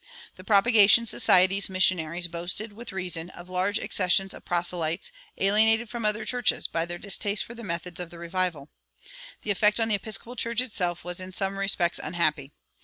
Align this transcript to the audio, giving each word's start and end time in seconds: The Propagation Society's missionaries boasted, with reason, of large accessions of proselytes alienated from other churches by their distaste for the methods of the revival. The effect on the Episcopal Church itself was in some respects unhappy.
The 0.35 0.43
Propagation 0.43 1.05
Society's 1.05 1.69
missionaries 1.69 2.27
boasted, 2.27 2.73
with 2.73 2.91
reason, 2.91 3.29
of 3.29 3.49
large 3.49 3.79
accessions 3.79 4.33
of 4.33 4.43
proselytes 4.43 5.11
alienated 5.37 5.89
from 5.91 6.05
other 6.05 6.25
churches 6.25 6.65
by 6.67 6.87
their 6.87 6.97
distaste 6.97 7.45
for 7.45 7.53
the 7.53 7.61
methods 7.63 7.99
of 7.99 8.09
the 8.09 8.17
revival. 8.17 8.71
The 9.43 9.51
effect 9.51 9.79
on 9.79 9.89
the 9.89 9.93
Episcopal 9.95 10.35
Church 10.35 10.59
itself 10.59 11.03
was 11.03 11.19
in 11.19 11.31
some 11.33 11.59
respects 11.59 11.99
unhappy. 12.01 12.51